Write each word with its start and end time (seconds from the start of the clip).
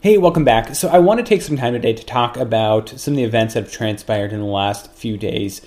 Hey, 0.00 0.16
welcome 0.16 0.44
back. 0.44 0.76
So, 0.76 0.86
I 0.86 1.00
want 1.00 1.18
to 1.18 1.26
take 1.26 1.42
some 1.42 1.56
time 1.56 1.72
today 1.72 1.92
to 1.92 2.04
talk 2.04 2.36
about 2.36 2.88
some 2.90 3.14
of 3.14 3.16
the 3.16 3.24
events 3.24 3.54
that 3.54 3.64
have 3.64 3.72
transpired 3.72 4.32
in 4.32 4.38
the 4.38 4.46
last 4.46 4.92
few 4.92 5.16
days 5.16 5.60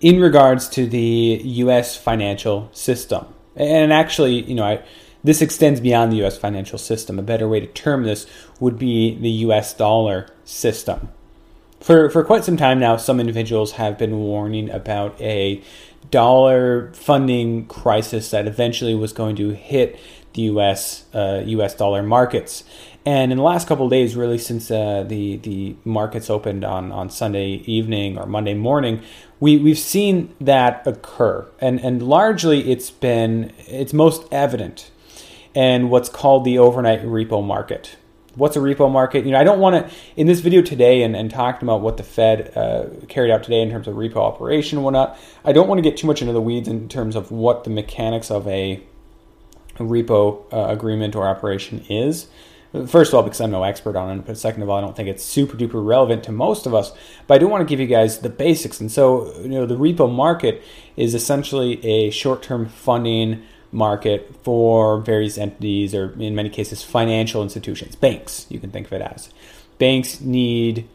in 0.00 0.20
regards 0.20 0.70
to 0.70 0.86
the 0.86 1.42
U.S. 1.44 1.94
financial 1.94 2.70
system. 2.72 3.26
And 3.54 3.92
actually, 3.92 4.40
you 4.40 4.54
know, 4.54 4.64
I, 4.64 4.82
this 5.22 5.42
extends 5.42 5.82
beyond 5.82 6.12
the 6.12 6.16
U.S. 6.16 6.38
financial 6.38 6.78
system. 6.78 7.18
A 7.18 7.22
better 7.22 7.46
way 7.46 7.60
to 7.60 7.66
term 7.66 8.04
this 8.04 8.26
would 8.58 8.78
be 8.78 9.16
the 9.18 9.28
U.S. 9.28 9.74
dollar 9.74 10.30
system. 10.46 11.10
For, 11.78 12.08
for 12.08 12.24
quite 12.24 12.44
some 12.44 12.56
time 12.56 12.80
now, 12.80 12.96
some 12.96 13.20
individuals 13.20 13.72
have 13.72 13.98
been 13.98 14.16
warning 14.16 14.70
about 14.70 15.20
a 15.20 15.62
dollar 16.10 16.90
funding 16.94 17.66
crisis 17.66 18.30
that 18.30 18.46
eventually 18.46 18.94
was 18.94 19.12
going 19.12 19.36
to 19.36 19.50
hit 19.50 20.00
the 20.34 20.42
U.S. 20.42 21.04
Uh, 21.14 21.42
U.S. 21.46 21.74
dollar 21.74 22.02
markets. 22.02 22.64
And 23.06 23.32
in 23.32 23.38
the 23.38 23.44
last 23.44 23.68
couple 23.68 23.88
days, 23.88 24.16
really 24.16 24.38
since 24.38 24.70
uh, 24.70 25.04
the 25.06 25.36
the 25.36 25.76
markets 25.84 26.30
opened 26.30 26.64
on, 26.64 26.90
on 26.90 27.10
Sunday 27.10 27.62
evening 27.66 28.18
or 28.18 28.26
Monday 28.26 28.54
morning, 28.54 29.02
we 29.40 29.58
we've 29.58 29.78
seen 29.78 30.34
that 30.40 30.86
occur, 30.86 31.46
and 31.60 31.78
and 31.80 32.02
largely 32.02 32.70
it's 32.70 32.90
been 32.90 33.52
it's 33.66 33.92
most 33.92 34.26
evident 34.32 34.90
in 35.54 35.90
what's 35.90 36.08
called 36.08 36.44
the 36.44 36.58
overnight 36.58 37.02
repo 37.02 37.44
market. 37.44 37.96
What's 38.36 38.56
a 38.56 38.60
repo 38.60 38.90
market? 38.90 39.24
You 39.24 39.32
know, 39.32 39.38
I 39.38 39.44
don't 39.44 39.60
want 39.60 39.76
to 39.76 39.94
in 40.16 40.26
this 40.26 40.40
video 40.40 40.62
today 40.62 41.02
and, 41.02 41.14
and 41.14 41.30
talking 41.30 41.68
about 41.68 41.82
what 41.82 41.98
the 41.98 42.02
Fed 42.02 42.56
uh, 42.56 42.86
carried 43.06 43.30
out 43.30 43.44
today 43.44 43.60
in 43.60 43.70
terms 43.70 43.86
of 43.86 43.96
repo 43.96 44.16
operation 44.16 44.78
and 44.78 44.84
whatnot. 44.84 45.18
I 45.44 45.52
don't 45.52 45.68
want 45.68 45.78
to 45.78 45.82
get 45.82 45.98
too 45.98 46.06
much 46.06 46.22
into 46.22 46.32
the 46.32 46.40
weeds 46.40 46.68
in 46.68 46.88
terms 46.88 47.16
of 47.16 47.30
what 47.30 47.64
the 47.64 47.70
mechanics 47.70 48.30
of 48.30 48.48
a, 48.48 48.82
a 48.82 48.82
repo 49.78 50.44
uh, 50.52 50.70
agreement 50.72 51.16
or 51.16 51.26
operation 51.26 51.84
is. 51.88 52.28
First 52.88 53.12
of 53.12 53.14
all, 53.14 53.22
because 53.22 53.40
I'm 53.40 53.52
no 53.52 53.62
expert 53.62 53.94
on 53.94 54.18
it, 54.18 54.26
but 54.26 54.36
second 54.36 54.62
of 54.62 54.68
all, 54.68 54.78
I 54.78 54.80
don't 54.80 54.96
think 54.96 55.08
it's 55.08 55.22
super 55.22 55.56
duper 55.56 55.86
relevant 55.86 56.24
to 56.24 56.32
most 56.32 56.66
of 56.66 56.74
us. 56.74 56.90
But 57.28 57.34
I 57.34 57.38
do 57.38 57.46
want 57.46 57.60
to 57.60 57.64
give 57.64 57.78
you 57.78 57.86
guys 57.86 58.18
the 58.18 58.28
basics. 58.28 58.80
And 58.80 58.90
so, 58.90 59.32
you 59.42 59.48
know, 59.48 59.64
the 59.64 59.76
repo 59.76 60.12
market 60.12 60.60
is 60.96 61.14
essentially 61.14 61.84
a 61.86 62.10
short 62.10 62.42
term 62.42 62.66
funding 62.66 63.44
market 63.70 64.34
for 64.42 64.98
various 64.98 65.38
entities, 65.38 65.94
or 65.94 66.12
in 66.20 66.34
many 66.34 66.48
cases, 66.48 66.82
financial 66.82 67.42
institutions, 67.42 67.94
banks, 67.94 68.46
you 68.48 68.58
can 68.58 68.70
think 68.70 68.86
of 68.86 68.92
it 68.94 69.02
as. 69.02 69.30
Banks 69.78 70.20
need 70.20 70.88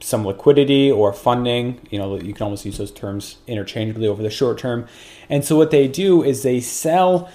some 0.00 0.26
liquidity 0.26 0.90
or 0.90 1.12
funding. 1.12 1.80
You 1.90 1.98
know, 1.98 2.18
you 2.18 2.34
can 2.34 2.44
almost 2.44 2.64
use 2.64 2.78
those 2.78 2.90
terms 2.90 3.36
interchangeably 3.46 4.06
over 4.06 4.22
the 4.22 4.30
short 4.30 4.58
term. 4.58 4.86
And 5.28 5.44
so, 5.44 5.56
what 5.56 5.70
they 5.70 5.88
do 5.88 6.22
is 6.22 6.42
they 6.42 6.60
sell 6.60 7.30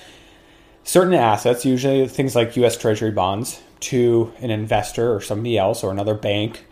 certain 0.88 1.14
assets, 1.14 1.66
usually 1.66 2.08
things 2.08 2.36
like 2.36 2.56
US 2.58 2.78
Treasury 2.78 3.12
bonds, 3.12 3.62
to 3.80 4.34
an 4.40 4.50
investor 4.50 5.14
or 5.14 5.22
somebody 5.22 5.58
else 5.58 5.84
or 5.84 5.92
another 5.92 6.16
bank 6.16 6.66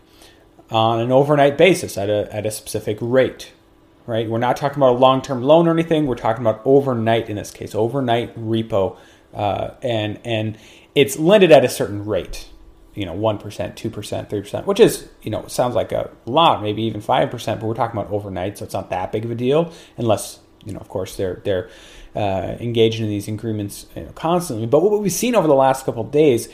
on 0.70 0.98
an 0.98 1.12
overnight 1.12 1.56
basis 1.56 1.96
at 1.96 2.10
a, 2.10 2.34
at 2.34 2.44
a 2.44 2.50
specific 2.50 2.98
rate. 3.00 3.52
Right? 4.06 4.28
We're 4.28 4.38
not 4.38 4.56
talking 4.56 4.78
about 4.78 4.96
a 4.96 4.98
long 4.98 5.20
term 5.22 5.42
loan 5.42 5.68
or 5.68 5.72
anything. 5.72 6.06
We're 6.06 6.16
talking 6.16 6.44
about 6.44 6.62
overnight 6.64 7.28
in 7.28 7.36
this 7.36 7.50
case, 7.50 7.74
overnight 7.74 8.36
repo, 8.36 8.96
uh, 9.34 9.70
and 9.82 10.20
and 10.24 10.58
it's 10.94 11.18
lended 11.18 11.50
at 11.52 11.64
a 11.64 11.68
certain 11.68 12.04
rate. 12.04 12.48
You 12.94 13.04
know, 13.04 13.14
one 13.14 13.38
percent, 13.38 13.76
two 13.76 13.90
percent, 13.90 14.30
three 14.30 14.40
percent, 14.40 14.66
which 14.66 14.78
is 14.78 15.08
you 15.22 15.30
know 15.32 15.46
sounds 15.48 15.74
like 15.74 15.90
a 15.90 16.10
lot, 16.24 16.62
maybe 16.62 16.82
even 16.84 17.00
five 17.00 17.32
percent. 17.32 17.60
But 17.60 17.66
we're 17.66 17.74
talking 17.74 17.98
about 17.98 18.12
overnight, 18.12 18.58
so 18.58 18.64
it's 18.64 18.74
not 18.74 18.90
that 18.90 19.10
big 19.10 19.24
of 19.24 19.32
a 19.32 19.34
deal, 19.34 19.72
unless 19.96 20.38
you 20.66 20.72
know, 20.72 20.80
of 20.80 20.88
course, 20.88 21.16
they're 21.16 21.40
they're 21.44 21.70
uh, 22.16 22.56
engaged 22.60 23.00
in 23.00 23.08
these 23.08 23.28
agreements 23.28 23.86
you 23.94 24.02
know, 24.02 24.12
constantly. 24.12 24.66
But 24.66 24.82
what 24.82 25.00
we've 25.00 25.12
seen 25.12 25.34
over 25.34 25.46
the 25.46 25.54
last 25.54 25.84
couple 25.84 26.02
of 26.02 26.10
days 26.10 26.48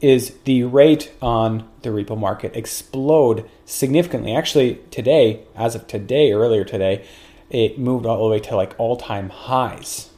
is 0.00 0.34
the 0.44 0.64
rate 0.64 1.12
on 1.22 1.68
the 1.82 1.90
repo 1.90 2.18
market 2.18 2.54
explode 2.56 3.48
significantly. 3.64 4.34
Actually, 4.34 4.80
today, 4.90 5.44
as 5.54 5.74
of 5.74 5.86
today, 5.86 6.32
earlier 6.32 6.64
today, 6.64 7.06
it 7.48 7.78
moved 7.78 8.04
all 8.04 8.24
the 8.24 8.30
way 8.30 8.40
to 8.40 8.56
like 8.56 8.74
all 8.76 8.96
time 8.96 9.30
highs, 9.30 10.10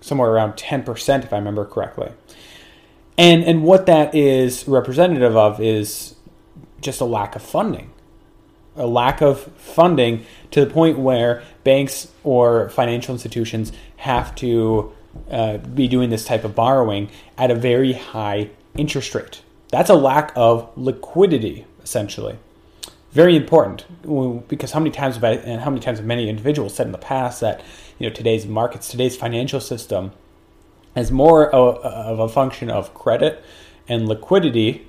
somewhere 0.00 0.30
around 0.30 0.54
10%, 0.54 1.24
if 1.24 1.32
I 1.32 1.36
remember 1.38 1.64
correctly. 1.64 2.10
And, 3.16 3.44
and 3.44 3.62
what 3.62 3.86
that 3.86 4.14
is 4.14 4.66
representative 4.66 5.36
of 5.36 5.60
is 5.60 6.16
just 6.80 7.00
a 7.00 7.04
lack 7.04 7.36
of 7.36 7.42
funding. 7.42 7.92
A 8.76 8.86
lack 8.86 9.20
of 9.20 9.40
funding 9.56 10.24
to 10.50 10.64
the 10.64 10.70
point 10.70 10.98
where 10.98 11.42
banks 11.62 12.08
or 12.22 12.68
financial 12.70 13.14
institutions 13.14 13.72
have 13.96 14.34
to 14.36 14.92
uh, 15.30 15.58
be 15.58 15.88
doing 15.88 16.10
this 16.10 16.24
type 16.24 16.44
of 16.44 16.54
borrowing 16.54 17.08
at 17.38 17.50
a 17.50 17.54
very 17.54 17.92
high 17.92 18.50
interest 18.76 19.14
rate. 19.14 19.42
That's 19.68 19.90
a 19.90 19.94
lack 19.94 20.32
of 20.36 20.70
liquidity, 20.76 21.66
essentially. 21.82 22.36
Very 23.12 23.36
important 23.36 23.86
because 24.48 24.72
how 24.72 24.80
many 24.80 24.90
times 24.90 25.14
have 25.14 25.24
I, 25.24 25.32
and 25.34 25.60
how 25.60 25.70
many 25.70 25.80
times 25.80 25.98
have 25.98 26.06
many 26.06 26.28
individuals 26.28 26.74
said 26.74 26.86
in 26.86 26.92
the 26.92 26.98
past 26.98 27.40
that 27.40 27.62
you 27.98 28.08
know 28.08 28.14
today's 28.14 28.44
markets, 28.44 28.88
today's 28.88 29.16
financial 29.16 29.60
system 29.60 30.12
is 30.96 31.12
more 31.12 31.48
of 31.54 32.18
a 32.18 32.28
function 32.28 32.70
of 32.70 32.92
credit 32.94 33.42
and 33.88 34.08
liquidity 34.08 34.88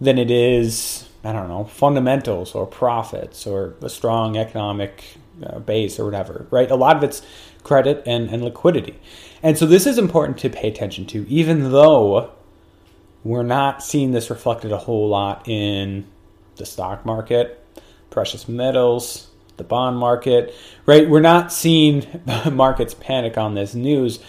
than 0.00 0.18
it 0.18 0.30
is 0.30 1.08
I 1.24 1.32
don't 1.32 1.48
know 1.48 1.64
fundamentals 1.64 2.54
or 2.54 2.66
profits 2.66 3.46
or 3.46 3.74
a 3.82 3.88
strong 3.88 4.36
economic 4.36 5.16
uh, 5.42 5.58
base 5.58 5.98
or 5.98 6.04
whatever. 6.04 6.46
Right? 6.50 6.70
A 6.70 6.76
lot 6.76 6.96
of 6.96 7.02
it's 7.02 7.22
credit 7.62 8.02
and, 8.06 8.28
and 8.28 8.44
liquidity, 8.44 8.98
and 9.42 9.58
so 9.58 9.66
this 9.66 9.86
is 9.86 9.98
important 9.98 10.38
to 10.38 10.50
pay 10.50 10.68
attention 10.68 11.06
to, 11.06 11.26
even 11.28 11.72
though 11.72 12.30
we're 13.24 13.42
not 13.42 13.82
seeing 13.82 14.12
this 14.12 14.28
reflected 14.28 14.70
a 14.70 14.76
whole 14.76 15.08
lot 15.08 15.48
in 15.48 16.06
the 16.56 16.66
stock 16.66 17.06
market, 17.06 17.64
precious 18.10 18.46
metals, 18.46 19.28
the 19.56 19.64
bond 19.64 19.96
market, 19.96 20.54
right? 20.86 21.08
We're 21.08 21.20
not 21.20 21.52
seeing 21.52 22.06
markets 22.52 22.94
panic 22.94 23.38
on 23.38 23.54
this 23.54 23.74
news, 23.74 24.20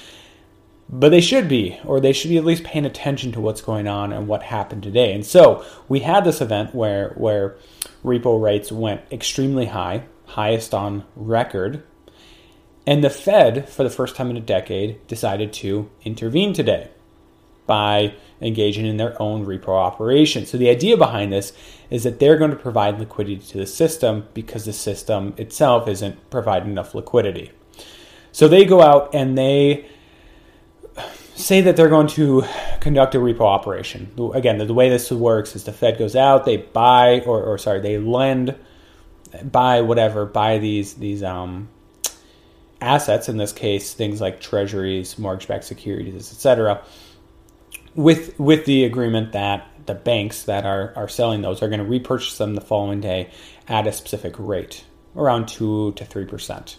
but 0.88 1.10
they 1.10 1.22
should 1.22 1.50
be, 1.50 1.80
or 1.84 2.00
they 2.00 2.14
should 2.14 2.30
be 2.30 2.38
at 2.38 2.46
least 2.46 2.64
paying 2.64 2.86
attention 2.86 3.32
to 3.32 3.42
what's 3.42 3.62
going 3.62 3.88
on 3.88 4.14
and 4.14 4.28
what 4.28 4.44
happened 4.44 4.84
today. 4.84 5.14
And 5.14 5.26
so 5.26 5.66
we 5.88 6.02
had 6.02 6.24
this 6.24 6.42
event 6.42 6.76
where 6.76 7.10
where 7.16 7.56
repo 8.04 8.42
rates 8.42 8.72
went 8.72 9.02
extremely 9.12 9.66
high, 9.66 10.04
highest 10.26 10.74
on 10.74 11.06
record, 11.16 11.84
and 12.88 13.04
the 13.04 13.10
Fed, 13.10 13.68
for 13.68 13.84
the 13.84 13.90
first 13.90 14.16
time 14.16 14.30
in 14.30 14.38
a 14.38 14.42
decade, 14.42 15.06
decided 15.08 15.52
to 15.54 15.90
intervene 16.04 16.54
today 16.54 16.90
by 17.66 18.14
engaging 18.42 18.86
in 18.86 18.98
their 18.98 19.20
own 19.20 19.44
repo 19.44 19.70
operation. 19.70 20.46
So 20.46 20.58
the 20.58 20.70
idea 20.70 20.98
behind 20.98 21.34
this 21.34 21.52
is 21.90 22.04
that 22.04 22.20
they're 22.20 22.38
going 22.38 22.52
to 22.52 22.58
provide 22.58 23.00
liquidity 23.00 23.38
to 23.38 23.58
the 23.58 23.66
system 23.66 24.28
because 24.36 24.66
the 24.66 24.74
system 24.74 25.34
itself 25.38 25.88
isn't 25.88 26.30
providing 26.30 26.70
enough 26.70 26.94
liquidity. 26.94 27.52
So 28.32 28.48
they 28.48 28.66
go 28.66 28.82
out 28.82 29.16
and 29.16 29.36
they 29.36 29.90
say 31.36 31.62
that 31.62 31.76
they're 31.76 31.90
going 31.90 32.08
to 32.08 32.44
conduct 32.80 33.16
a 33.16 33.20
repo 33.20 33.42
operation. 33.42 34.12
Again, 34.34 34.58
the, 34.58 34.74
way 34.74 34.90
this 34.90 35.12
works 35.12 35.56
is 35.56 35.66
the 35.66 35.74
Fed 35.74 35.98
goes 35.98 36.16
out, 36.16 36.46
they 36.46 36.58
buy 36.58 37.22
or, 37.22 37.44
or 37.44 37.58
sorry, 37.58 37.82
they 37.82 37.98
lend, 37.98 38.56
buy 39.44 39.82
whatever, 39.82 40.26
buy 40.26 40.58
these 40.58 40.96
these 40.96 41.24
um, 41.24 41.70
assets. 42.82 43.30
In 43.30 43.38
this 43.38 43.52
case, 43.52 43.94
things 43.94 44.22
like 44.22 44.40
treasuries, 44.40 45.20
mortgage-backed 45.20 45.66
securities, 45.66 46.32
etc 46.32 46.84
with 47.96 48.38
with 48.38 48.66
the 48.66 48.84
agreement 48.84 49.32
that 49.32 49.68
the 49.86 49.96
banks 49.96 50.44
that 50.44 50.66
are, 50.66 50.94
are 50.96 51.08
selling 51.08 51.42
those 51.42 51.62
are 51.62 51.70
going 51.70 51.80
to 51.80 51.86
repurchase 51.86 52.38
them 52.38 52.56
the 52.56 52.62
following 52.62 53.02
day 53.02 53.30
at 53.68 53.88
a 53.88 53.92
specific 53.92 54.36
rate, 54.38 54.84
around 55.16 55.48
two 55.48 55.94
to 55.94 56.06
three 56.06 56.26
percent. 56.26 56.78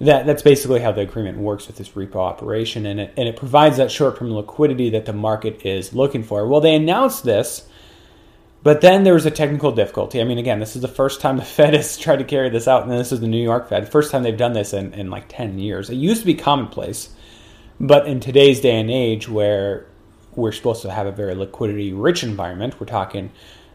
That 0.00 0.26
that's 0.26 0.42
basically 0.42 0.80
how 0.80 0.92
the 0.92 1.02
agreement 1.02 1.38
works 1.38 1.66
with 1.66 1.76
this 1.76 1.90
repo 1.90 2.16
operation, 2.16 2.84
and 2.86 3.00
it 3.00 3.14
and 3.16 3.28
it 3.28 3.36
provides 3.36 3.76
that 3.76 3.90
short 3.90 4.18
term 4.18 4.32
liquidity 4.32 4.90
that 4.90 5.06
the 5.06 5.12
market 5.12 5.64
is 5.64 5.92
looking 5.94 6.22
for. 6.22 6.46
Well, 6.46 6.60
they 6.60 6.74
announced 6.74 7.24
this, 7.24 7.68
but 8.62 8.80
then 8.80 9.04
there 9.04 9.14
was 9.14 9.24
a 9.24 9.30
technical 9.30 9.70
difficulty. 9.70 10.20
I 10.20 10.24
mean, 10.24 10.38
again, 10.38 10.58
this 10.58 10.74
is 10.74 10.82
the 10.82 10.88
first 10.88 11.20
time 11.20 11.36
the 11.36 11.44
Fed 11.44 11.74
has 11.74 11.96
tried 11.96 12.18
to 12.18 12.24
carry 12.24 12.50
this 12.50 12.66
out, 12.66 12.82
and 12.82 12.90
this 12.90 13.12
is 13.12 13.20
the 13.20 13.28
New 13.28 13.42
York 13.42 13.68
Fed, 13.68 13.88
first 13.88 14.10
time 14.10 14.24
they've 14.24 14.36
done 14.36 14.52
this 14.52 14.72
in, 14.72 14.92
in 14.94 15.10
like 15.10 15.26
ten 15.28 15.58
years. 15.58 15.90
It 15.90 15.96
used 15.96 16.20
to 16.20 16.26
be 16.26 16.34
commonplace 16.34 17.10
but 17.80 18.06
in 18.06 18.20
today's 18.20 18.60
day 18.60 18.78
and 18.78 18.90
age, 18.90 19.28
where 19.28 19.86
we're 20.34 20.52
supposed 20.52 20.82
to 20.82 20.90
have 20.90 21.06
a 21.06 21.12
very 21.12 21.34
liquidity 21.34 21.92
rich 21.92 22.22
environment. 22.22 22.78
We're 22.78 22.86
talking 22.86 23.30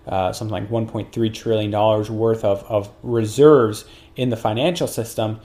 uh, 0.08 0.34
something 0.34 0.52
like 0.52 0.70
1.3 0.70 1.34
trillion 1.34 1.72
dollars 1.72 2.10
worth 2.10 2.44
of, 2.44 2.64
of 2.64 2.90
reserves 3.04 3.86
in 4.16 4.30
the 4.30 4.38
financial 4.38 4.88
system. 4.88 5.40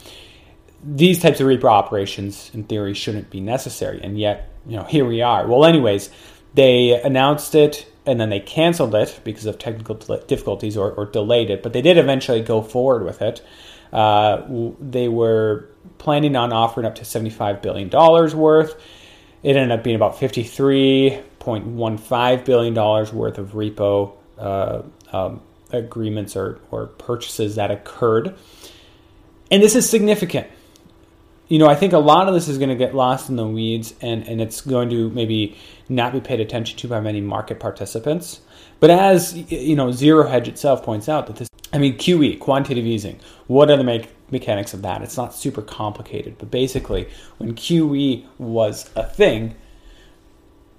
These 0.86 1.20
types 1.20 1.40
of 1.40 1.46
repo 1.46 1.64
operations, 1.64 2.50
in 2.52 2.64
theory, 2.64 2.94
shouldn't 2.94 3.30
be 3.30 3.40
necessary, 3.40 4.00
and 4.02 4.18
yet, 4.18 4.50
you 4.66 4.76
know, 4.76 4.84
here 4.84 5.06
we 5.06 5.22
are. 5.22 5.46
Well, 5.46 5.64
anyways, 5.64 6.10
they 6.54 7.00
announced 7.00 7.54
it 7.54 7.86
and 8.06 8.20
then 8.20 8.30
they 8.30 8.40
canceled 8.40 8.94
it 8.94 9.20
because 9.24 9.46
of 9.46 9.58
technical 9.58 9.94
difficulties 9.94 10.76
or, 10.76 10.92
or 10.92 11.06
delayed 11.06 11.48
it, 11.50 11.62
but 11.62 11.72
they 11.72 11.80
did 11.80 11.96
eventually 11.96 12.42
go 12.42 12.60
forward 12.60 13.02
with 13.04 13.22
it. 13.22 13.40
Uh, 13.92 14.42
they 14.80 15.08
were 15.08 15.70
planning 15.98 16.34
on 16.36 16.52
offering 16.52 16.86
up 16.86 16.96
to 16.96 17.02
$75 17.02 17.62
billion 17.62 17.88
worth. 18.36 18.74
It 19.42 19.56
ended 19.56 19.78
up 19.78 19.84
being 19.84 19.96
about 19.96 20.16
$53.15 20.16 22.44
billion 22.44 22.74
worth 22.74 23.38
of 23.38 23.52
repo 23.52 24.12
uh, 24.38 24.82
um, 25.12 25.40
agreements 25.70 26.36
or, 26.36 26.60
or 26.70 26.86
purchases 26.86 27.56
that 27.56 27.70
occurred. 27.70 28.34
And 29.50 29.62
this 29.62 29.74
is 29.74 29.88
significant. 29.88 30.48
You 31.48 31.58
know, 31.58 31.66
I 31.66 31.74
think 31.74 31.92
a 31.92 31.98
lot 31.98 32.26
of 32.26 32.34
this 32.34 32.48
is 32.48 32.56
going 32.56 32.70
to 32.70 32.74
get 32.74 32.94
lost 32.94 33.28
in 33.28 33.36
the 33.36 33.46
weeds 33.46 33.94
and, 34.00 34.26
and 34.26 34.40
it's 34.40 34.62
going 34.62 34.88
to 34.90 35.10
maybe 35.10 35.58
not 35.88 36.12
be 36.12 36.20
paid 36.20 36.40
attention 36.40 36.78
to 36.78 36.88
by 36.88 37.00
many 37.00 37.20
market 37.20 37.60
participants. 37.60 38.40
But 38.80 38.90
as, 38.90 39.34
you 39.52 39.76
know, 39.76 39.92
Zero 39.92 40.26
Hedge 40.26 40.48
itself 40.48 40.82
points 40.82 41.08
out 41.08 41.26
that 41.26 41.36
this, 41.36 41.48
I 41.72 41.78
mean, 41.78 41.98
QE, 41.98 42.38
quantitative 42.38 42.86
easing, 42.86 43.20
what 43.46 43.70
are 43.70 43.76
the 43.76 43.84
me- 43.84 44.08
mechanics 44.30 44.72
of 44.72 44.82
that? 44.82 45.02
It's 45.02 45.16
not 45.16 45.34
super 45.34 45.60
complicated. 45.60 46.36
But 46.38 46.50
basically, 46.50 47.08
when 47.38 47.54
QE 47.54 48.26
was 48.38 48.90
a 48.96 49.04
thing, 49.04 49.54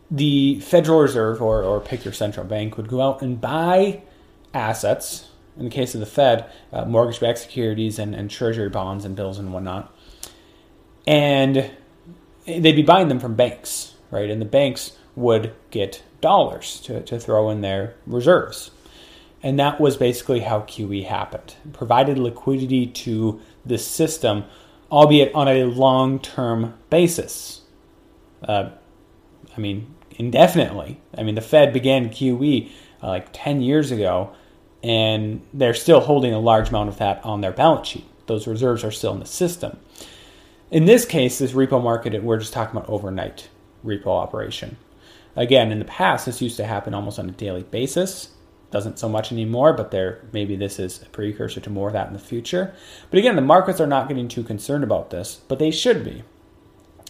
the 0.10 0.60
Federal 0.62 1.00
Reserve 1.00 1.42
or, 1.42 1.64
or 1.64 1.80
pick 1.80 2.06
your 2.06 2.14
central 2.14 2.46
bank 2.46 2.78
would 2.78 2.88
go 2.88 3.02
out 3.02 3.22
and 3.22 3.40
buy 3.40 4.02
assets, 4.54 5.30
in 5.58 5.66
the 5.66 5.72
case 5.72 5.94
of 5.94 6.00
the 6.00 6.06
Fed, 6.06 6.50
uh, 6.72 6.86
mortgage 6.86 7.20
backed 7.20 7.40
securities 7.40 7.98
and, 8.00 8.14
and 8.16 8.30
treasury 8.30 8.70
bonds 8.70 9.06
and 9.06 9.16
bills 9.16 9.40
and 9.40 9.54
whatnot. 9.54 9.95
And 11.07 11.72
they'd 12.46 12.75
be 12.75 12.81
buying 12.81 13.07
them 13.07 13.19
from 13.19 13.36
banks, 13.36 13.96
right? 14.12 14.30
And 14.30 14.42
the 14.42 14.46
banks 14.46 14.98
would 15.16 15.54
get 15.72 16.04
dollars 16.22 16.80
to, 16.81 17.02
to 17.04 17.19
throw 17.19 17.50
in 17.50 17.62
their 17.62 17.96
reserves. 18.06 18.72
And 19.44 19.60
that 19.60 19.80
was 19.80 19.96
basically 19.96 20.40
how 20.40 20.62
QE 20.62 21.06
happened. 21.06 21.56
It 21.63 21.74
provided 21.74 22.18
liquidity 22.18 22.88
to 22.88 23.40
the 23.66 23.78
system, 23.78 24.46
albeit 24.92 25.34
on 25.36 25.48
a 25.48 25.66
long 25.66 26.19
term 26.19 26.74
basis. 26.90 27.62
Uh, 28.44 28.72
I 29.56 29.60
mean, 29.60 29.94
indefinitely. 30.12 31.00
I 31.16 31.24
mean, 31.24 31.36
the 31.36 31.42
Fed 31.42 31.74
began 31.74 32.10
QE 32.10 32.72
uh, 33.04 33.08
like 33.08 33.28
10 33.31 33.62
years 33.62 33.92
ago, 33.92 34.34
and 34.84 35.42
they're 35.54 35.74
still 35.74 36.00
holding 36.00 36.34
a 36.34 36.40
large 36.40 36.69
amount 36.69 36.90
of 36.90 36.98
that 36.98 37.24
on 37.24 37.42
their 37.42 37.51
balance 37.51 37.88
sheet. 37.88 38.06
Those 38.28 38.48
reserves 38.48 38.84
are 38.84 38.92
still 38.92 39.13
in 39.13 39.19
the 39.19 39.25
system. 39.25 39.78
In 40.75 40.83
this 40.83 41.06
case, 41.06 41.39
this 41.39 41.54
repo 41.54 41.81
market, 41.81 42.22
we're 42.22 42.38
just 42.38 42.51
talking 42.51 42.75
about 42.75 42.89
overnight 42.89 43.48
repo 43.86 44.07
operation. 44.07 44.75
Again, 45.33 45.72
in 45.72 45.80
the 45.80 45.86
past, 45.86 46.25
this 46.25 46.42
used 46.42 46.57
to 46.57 46.66
happen 46.66 46.94
almost 46.94 47.18
on 47.18 47.30
a 47.30 47.31
daily 47.31 47.63
basis. 47.63 48.31
Doesn't 48.72 49.00
so 49.00 49.07
much 49.07 49.31
anymore, 49.31 49.72
but 49.72 49.92
there 49.92 50.27
maybe 50.33 50.57
this 50.57 50.77
is 50.77 51.01
a 51.01 51.06
precursor 51.06 51.62
to 51.62 51.69
more 51.69 51.88
of 51.88 51.94
that 51.94 52.07
in 52.07 52.13
the 52.13 52.19
future. 52.19 52.75
But 53.10 53.19
again, 53.19 53.38
the 53.38 53.42
markets 53.42 53.80
are 53.80 53.88
not 53.88 54.10
getting 54.10 54.27
too 54.27 54.44
concerned 54.44 54.83
about 54.83 55.12
this, 55.12 55.39
but 55.48 55.60
they 55.60 55.72
should 55.72 56.04
be. 56.04 56.24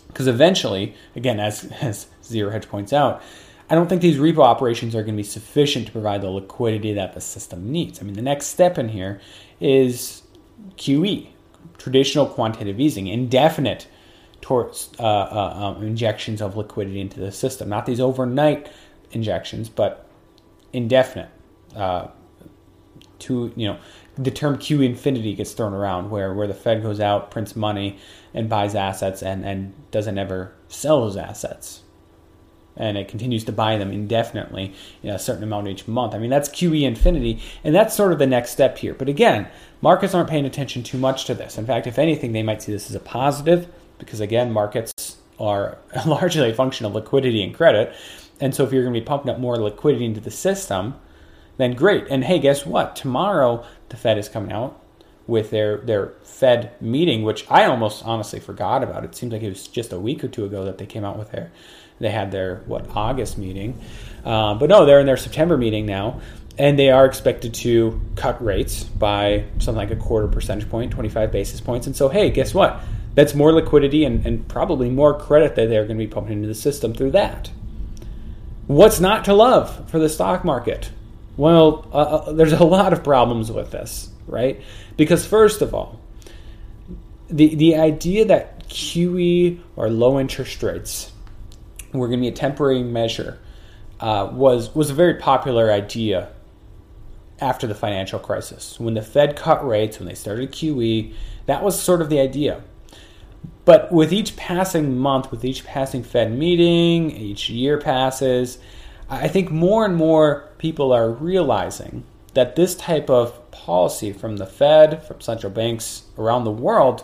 Because 0.10 0.28
eventually, 0.28 0.94
again, 1.16 1.40
as, 1.40 1.64
as 1.82 2.06
Zero 2.24 2.52
Hedge 2.52 2.70
points 2.70 2.94
out, 2.94 3.20
I 3.68 3.74
don't 3.74 3.90
think 3.90 4.04
these 4.04 4.18
repo 4.18 4.44
operations 4.44 4.94
are 4.94 5.02
going 5.02 5.16
to 5.16 5.24
be 5.24 5.24
sufficient 5.24 5.88
to 5.88 5.92
provide 5.92 6.22
the 6.22 6.30
liquidity 6.30 6.94
that 6.94 7.16
the 7.16 7.20
system 7.20 7.72
needs. 7.72 8.00
I 8.00 8.04
mean, 8.04 8.14
the 8.14 8.22
next 8.22 8.46
step 8.46 8.78
in 8.78 8.90
here 8.90 9.20
is 9.60 10.22
QE, 10.78 11.30
traditional 11.78 12.26
quantitative 12.26 12.80
easing, 12.80 13.08
indefinite 13.08 13.88
uh, 14.50 14.64
uh, 15.00 15.74
um, 15.78 15.84
injections 15.84 16.42
of 16.42 16.56
liquidity 16.56 17.00
into 17.00 17.20
the 17.20 17.32
system. 17.32 17.68
Not 17.68 17.86
these 17.86 18.00
overnight 18.00 18.70
injections, 19.12 19.70
but 19.70 20.08
indefinite. 20.72 21.30
Uh, 21.76 22.10
to 23.18 23.52
you 23.56 23.68
know, 23.68 23.80
the 24.18 24.30
term 24.30 24.58
Q 24.58 24.82
infinity 24.82 25.34
gets 25.34 25.54
thrown 25.54 25.74
around, 25.74 26.12
where 26.12 26.34
where 26.34 26.48
the 26.48 26.54
Fed 26.54 26.84
goes 26.84 27.00
out, 27.00 27.32
prints 27.32 27.56
money, 27.56 27.98
and 28.34 28.48
buys 28.48 28.76
assets, 28.76 29.24
and 29.24 29.44
and 29.46 29.74
doesn't 29.92 30.18
ever 30.18 30.54
sell 30.68 31.02
those 31.02 31.18
assets 31.18 31.82
and 32.78 32.98
it 32.98 33.08
continues 33.08 33.44
to 33.46 33.52
buy 33.52 33.78
them 33.78 33.92
indefinitely 33.92 34.74
you 35.02 35.10
know, 35.10 35.16
a 35.16 35.20
certain 35.20 35.44
amount 35.44 35.68
each 35.68 35.88
month. 35.88 36.14
I 36.14 36.18
mean, 36.18 36.30
that's 36.30 36.50
QE 36.50 36.84
infinity, 36.84 37.42
and 37.64 37.74
that's 37.74 37.96
sort 37.96 38.12
of 38.12 38.20
the 38.20 38.28
next 38.28 38.52
step 38.52 38.78
here. 38.78 38.94
But 38.94 39.10
again, 39.10 39.48
markets 39.86 40.16
aren't 40.16 40.32
paying 40.32 40.48
attention 40.48 40.82
too 40.82 40.98
much 40.98 41.26
to 41.26 41.36
this. 41.36 41.60
In 41.60 41.68
fact, 41.68 41.86
if 41.86 42.00
anything, 42.00 42.32
they 42.32 42.42
might 42.42 42.60
see 42.60 42.72
this 42.72 42.90
as 42.90 42.96
a 42.96 43.00
positive 43.00 43.68
because 44.00 44.20
again, 44.20 44.52
markets 44.52 45.18
are 45.40 45.78
largely 46.08 46.50
a 46.50 46.56
function 46.56 46.88
of 46.88 46.96
liquidity 46.96 47.44
and 47.44 47.54
credit. 47.54 47.94
And 48.42 48.56
so 48.56 48.64
if 48.64 48.74
you're 48.74 48.82
going 48.82 48.96
to 48.96 49.00
be 49.00 49.06
pumping 49.06 49.30
up 49.30 49.38
more 49.40 49.58
liquidity 49.58 50.06
into 50.06 50.20
the 50.20 50.32
system, 50.32 50.96
then 51.58 51.76
great. 51.76 52.08
And 52.10 52.24
hey, 52.24 52.40
guess 52.40 52.66
what? 52.66 52.96
Tomorrow 52.96 53.64
the 53.90 53.96
Fed 53.96 54.18
is 54.18 54.28
coming 54.28 54.52
out 54.52 54.82
with 55.28 55.52
their 55.52 55.78
their 55.78 56.14
Fed 56.24 56.72
meeting, 56.82 57.22
which 57.22 57.46
I 57.48 57.66
almost 57.66 58.04
honestly 58.06 58.40
forgot 58.40 58.82
about. 58.82 59.04
It 59.04 59.14
seems 59.16 59.34
like 59.34 59.44
it 59.44 59.50
was 59.50 59.68
just 59.68 59.94
a 59.94 60.00
week 60.00 60.24
or 60.24 60.28
two 60.28 60.46
ago 60.46 60.66
that 60.66 60.80
they 60.80 60.88
came 60.88 61.06
out 61.06 61.20
with 61.20 61.30
their 61.30 61.52
they 62.00 62.10
had 62.10 62.32
their 62.32 62.64
what 62.66 62.90
August 62.96 63.38
meeting, 63.38 63.80
uh, 64.26 64.56
but 64.56 64.68
no, 64.68 64.86
they're 64.86 65.00
in 65.00 65.06
their 65.06 65.16
September 65.16 65.58
meeting 65.58 65.86
now, 65.86 66.20
and 66.58 66.80
they 66.80 66.90
are 66.90 67.06
expected 67.06 67.54
to 67.54 68.00
cut 68.16 68.44
rates 68.44 68.84
by 68.84 69.46
something 69.60 69.76
like 69.76 69.92
a 69.92 69.96
quarter 69.96 70.28
percentage 70.28 70.70
point, 70.70 70.92
25 70.92 71.32
basis 71.32 71.62
points. 71.62 71.88
And 71.88 71.96
so, 71.96 72.10
hey, 72.10 72.30
guess 72.30 72.54
what? 72.54 72.82
that's 73.16 73.34
more 73.34 73.54
liquidity 73.54 74.04
and, 74.04 74.26
and 74.26 74.48
probably 74.48 74.90
more 74.90 75.18
credit 75.18 75.56
that 75.56 75.70
they're 75.70 75.86
going 75.86 75.98
to 75.98 76.06
be 76.06 76.12
pumping 76.12 76.34
into 76.34 76.48
the 76.48 76.54
system 76.54 76.94
through 76.94 77.12
that. 77.12 77.50
What's 78.68 79.00
not 79.00 79.26
to 79.26 79.34
love 79.34 79.90
for 79.90 80.00
the 80.00 80.10
stock 80.10 80.44
market? 80.44 80.92
Well, 81.38 81.88
uh, 81.92 81.98
uh, 81.98 82.32
there's 82.34 82.54
a 82.54 82.64
lot 82.64 82.94
of 82.94 83.04
problems 83.04 83.52
with 83.52 83.72
this, 83.72 84.10
right? 84.28 84.62
Because, 84.98 85.26
first 85.26 85.62
of 85.62 85.74
all, 85.74 86.00
the, 87.30 87.56
the 87.56 87.76
idea 87.78 88.26
that 88.26 88.68
QE 88.68 89.62
or 89.76 89.90
low 89.90 90.20
interest 90.20 90.62
rates 90.62 91.12
were 91.94 92.08
going 92.08 92.20
to 92.20 92.24
be 92.24 92.28
a 92.28 92.32
temporary 92.36 92.84
measure 92.84 93.40
uh, 94.00 94.30
was, 94.32 94.74
was 94.76 94.90
a 94.90 94.94
very 94.94 95.16
popular 95.16 95.72
idea 95.72 96.32
after 97.40 97.68
the 97.68 97.76
financial 97.76 98.20
crisis. 98.20 98.80
When 98.80 98.94
the 98.94 99.02
Fed 99.02 99.36
cut 99.36 99.66
rates, 99.68 100.00
when 100.00 100.08
they 100.08 100.16
started 100.16 100.52
QE, 100.52 101.14
that 101.46 101.64
was 101.64 101.80
sort 101.80 102.02
of 102.02 102.10
the 102.10 102.20
idea. 102.20 102.64
But 103.66 103.92
with 103.92 104.14
each 104.14 104.36
passing 104.36 104.98
month, 104.98 105.32
with 105.32 105.44
each 105.44 105.66
passing 105.66 106.04
Fed 106.04 106.32
meeting, 106.32 107.12
each 107.12 107.50
year 107.50 107.80
passes, 107.80 108.60
I 109.10 109.28
think 109.28 109.52
more 109.52 109.86
and 109.86 109.96
more 109.96 110.50
people 110.58 110.92
are 110.92 111.10
realizing 111.10 112.04
that 112.34 112.56
this 112.56 112.76
type 112.76 113.10
of 113.10 113.52
policy 113.52 114.12
from 114.12 114.38
the 114.38 114.46
Fed, 114.46 115.06
from 115.06 115.22
central 115.22 115.52
banks 115.52 116.04
around 116.18 116.44
the 116.44 116.52
world, 116.52 117.04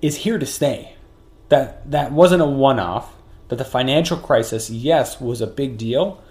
is 0.00 0.16
here 0.18 0.38
to 0.38 0.46
stay. 0.46 0.96
That 1.48 1.90
that 1.90 2.12
wasn't 2.12 2.42
a 2.42 2.46
one-off. 2.46 3.14
That 3.48 3.56
the 3.56 3.64
financial 3.64 4.16
crisis, 4.16 4.70
yes, 4.70 5.20
was 5.20 5.40
a 5.40 5.46
big 5.46 5.76
deal, 5.76 6.22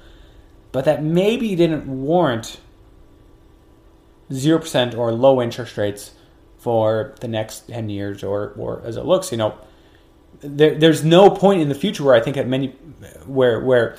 but 0.72 0.86
that 0.86 1.04
maybe 1.04 1.56
didn't 1.56 1.86
warrant 1.88 2.60
zero 4.32 4.60
percent 4.60 4.96
or 4.96 5.12
low 5.12 5.42
interest 5.42 5.78
rates 5.78 6.12
for 6.62 7.16
the 7.22 7.28
next 7.28 7.68
10 7.70 7.90
years 7.90 8.24
or, 8.24 8.54
or 8.56 8.84
as 8.86 8.96
it 8.96 9.04
looks, 9.04 9.32
you 9.32 9.38
know, 9.38 9.58
there, 10.42 10.76
there's 10.76 11.04
no 11.04 11.30
point 11.30 11.60
in 11.60 11.70
the 11.70 11.76
future 11.76 12.04
where 12.04 12.14
I 12.14 12.22
think 12.22 12.38
at 12.38 12.48
many, 12.48 12.68
where, 13.26 13.60
where, 13.60 13.98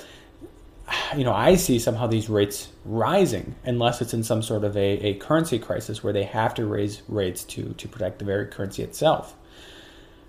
you 1.16 1.24
know, 1.24 1.32
I 1.32 1.56
see 1.56 1.80
somehow 1.80 2.06
these 2.06 2.28
rates 2.28 2.68
rising 2.84 3.56
unless 3.64 4.00
it's 4.00 4.14
in 4.14 4.22
some 4.22 4.42
sort 4.42 4.62
of 4.62 4.76
a, 4.76 4.80
a 4.80 5.14
currency 5.14 5.58
crisis 5.58 6.04
where 6.04 6.12
they 6.12 6.22
have 6.22 6.54
to 6.54 6.64
raise 6.64 7.02
rates 7.08 7.42
to, 7.44 7.74
to 7.74 7.88
protect 7.88 8.20
the 8.20 8.24
very 8.24 8.46
currency 8.46 8.84
itself. 8.84 9.34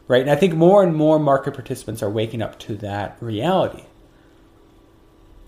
Right. 0.07 0.22
And 0.22 0.31
I 0.31 0.36
think 0.36 0.55
more 0.55 0.83
and 0.83 0.95
more 0.95 1.19
market 1.19 1.53
participants 1.53 2.01
are 2.01 2.10
waking 2.10 2.41
up 2.41 2.60
to 2.60 2.75
that 2.77 3.17
reality. 3.22 3.83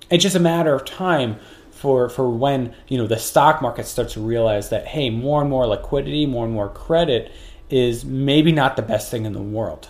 It's 0.10 0.24
just 0.24 0.36
a 0.36 0.40
matter 0.40 0.74
of 0.74 0.86
time 0.86 1.38
for 1.76 2.10
for 2.10 2.30
when 2.30 2.74
you 2.88 2.98
know 2.98 3.06
the 3.06 3.20
stock 3.20 3.62
market 3.62 3.86
starts 3.86 4.14
to 4.14 4.22
realize 4.22 4.70
that 4.70 4.88
hey, 4.88 5.10
more 5.10 5.42
and 5.42 5.50
more 5.50 5.68
liquidity, 5.68 6.26
more 6.26 6.46
and 6.46 6.54
more 6.54 6.70
credit 6.70 7.32
is 7.70 8.06
maybe 8.06 8.52
not 8.52 8.76
the 8.76 8.82
best 8.82 9.12
thing 9.12 9.26
in 9.26 9.34
the 9.34 9.42
world, 9.42 9.90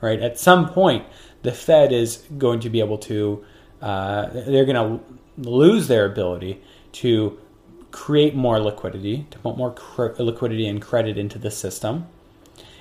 right? 0.00 0.20
At 0.20 0.38
some 0.38 0.68
point, 0.68 1.06
the 1.42 1.52
Fed 1.52 1.92
is 1.92 2.22
going 2.36 2.60
to 2.60 2.70
be 2.70 2.80
able 2.80 2.98
to 2.98 3.44
uh, 3.82 4.28
they're 4.32 4.64
going 4.64 4.98
to 4.98 5.48
lose 5.48 5.88
their 5.88 6.04
ability 6.06 6.60
to 6.92 7.38
create 7.90 8.34
more 8.34 8.60
liquidity, 8.60 9.26
to 9.30 9.38
put 9.38 9.56
more 9.56 9.72
cr- 9.72 10.10
liquidity 10.18 10.66
and 10.66 10.80
credit 10.82 11.16
into 11.16 11.38
the 11.38 11.50
system. 11.50 12.06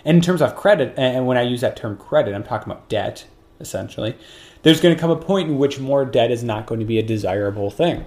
And 0.03 0.17
in 0.17 0.21
terms 0.21 0.41
of 0.41 0.55
credit, 0.55 0.93
and 0.97 1.25
when 1.27 1.37
I 1.37 1.41
use 1.41 1.61
that 1.61 1.75
term 1.75 1.97
credit, 1.97 2.33
I'm 2.33 2.43
talking 2.43 2.71
about 2.71 2.87
debt 2.89 3.25
essentially 3.59 4.15
there's 4.63 4.81
going 4.81 4.93
to 4.93 4.99
come 4.99 5.09
a 5.09 5.15
point 5.15 5.49
in 5.49 5.57
which 5.57 5.79
more 5.79 6.05
debt 6.05 6.31
is 6.31 6.43
not 6.43 6.65
going 6.65 6.79
to 6.79 6.85
be 6.85 6.99
a 6.99 7.03
desirable 7.03 7.69
thing, 7.69 8.05